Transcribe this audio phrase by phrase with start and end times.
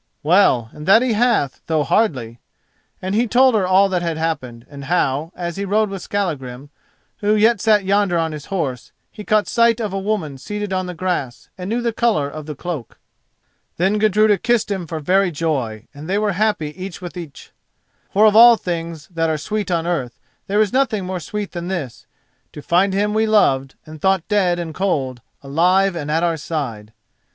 [0.23, 2.39] "Well, and that he hath, though hardly,"
[3.03, 6.71] and he told her all that had happened, and how, as he rode with Skallagrim,
[7.17, 10.87] who yet sat yonder on his horse, he caught sight of a woman seated on
[10.87, 12.97] the grass and knew the colour of the cloak.
[13.77, 18.35] Then Gudruda kissed him for very joy, and they were happy each with each—for of
[18.35, 22.07] all things that are sweet on earth, there is nothing more sweet than this:
[22.53, 26.91] to find him we loved, and thought dead and cold, alive and at our side.